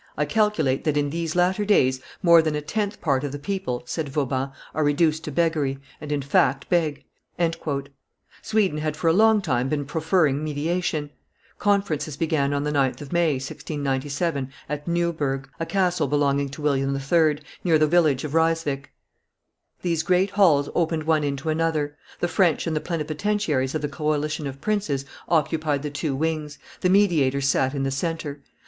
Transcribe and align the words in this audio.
"I 0.17 0.25
calculate 0.25 0.83
that 0.85 0.97
in 0.97 1.11
these 1.11 1.35
latter 1.35 1.63
days 1.63 2.01
more 2.23 2.41
than 2.41 2.55
a 2.55 2.61
tenth 2.61 2.99
part 3.01 3.23
of 3.23 3.31
the 3.31 3.37
people," 3.37 3.83
said 3.85 4.09
Vauban, 4.09 4.49
"are 4.73 4.83
reduced 4.83 5.23
to 5.25 5.31
beggary, 5.31 5.77
and 6.01 6.11
in 6.11 6.23
fact 6.23 6.67
beg." 6.69 7.05
Sweden 8.41 8.79
had 8.79 8.97
for 8.97 9.09
a 9.09 9.13
long 9.13 9.43
time 9.43 9.69
been 9.69 9.85
proffering 9.85 10.43
mediation: 10.43 11.11
conferences 11.59 12.17
began 12.17 12.51
on 12.51 12.63
the 12.63 12.71
9th 12.71 12.99
of 12.99 13.13
May, 13.13 13.33
1697, 13.33 14.51
at 14.67 14.87
Nieuburg, 14.87 15.47
a 15.59 15.67
castle 15.67 16.07
belonging 16.07 16.49
to 16.49 16.63
William 16.63 16.95
III., 16.95 17.37
near 17.63 17.77
the 17.77 17.85
village 17.85 18.23
of 18.23 18.33
Ryswick. 18.33 18.91
These 19.83 20.01
great 20.01 20.31
halls 20.31 20.67
opened 20.73 21.03
one 21.03 21.23
into 21.23 21.49
another; 21.49 21.95
the 22.19 22.27
French 22.27 22.65
and 22.65 22.75
the 22.75 22.81
plenipotentiaries 22.81 23.75
of 23.75 23.83
the 23.83 23.87
coalition 23.87 24.47
of 24.47 24.61
princes 24.61 25.05
occupied 25.29 25.83
the 25.83 25.91
two 25.91 26.15
wings, 26.15 26.57
the 26.79 26.89
mediators 26.89 27.47
sat 27.47 27.75
in 27.75 27.83
the 27.83 27.91
centre. 27.91 28.41